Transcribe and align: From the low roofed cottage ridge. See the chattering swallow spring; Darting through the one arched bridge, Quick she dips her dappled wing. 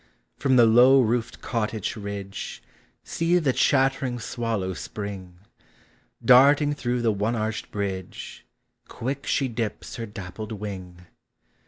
From 0.39 0.55
the 0.55 0.65
low 0.65 0.99
roofed 0.99 1.41
cottage 1.41 1.95
ridge. 1.95 2.63
See 3.03 3.37
the 3.37 3.53
chattering 3.53 4.17
swallow 4.19 4.73
spring; 4.73 5.37
Darting 6.25 6.73
through 6.73 7.03
the 7.03 7.11
one 7.13 7.35
arched 7.35 7.69
bridge, 7.69 8.43
Quick 8.87 9.27
she 9.27 9.47
dips 9.47 9.97
her 9.97 10.07
dappled 10.07 10.53
wing. 10.53 11.05